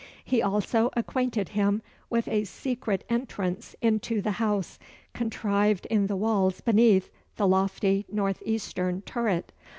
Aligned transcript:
He 0.25 0.41
also 0.41 0.89
acquainted 0.97 1.49
him 1.49 1.83
with 2.09 2.27
a 2.27 2.45
secret 2.45 3.03
entrance 3.07 3.75
into 3.83 4.19
the 4.19 4.31
house, 4.31 4.79
contrived 5.13 5.85
in 5.91 6.07
the 6.07 6.15
walls 6.17 6.59
beneath 6.59 7.11
the 7.35 7.47
lofty 7.47 8.07
north 8.11 8.41
eastern 8.43 9.03
turret. 9.03 9.51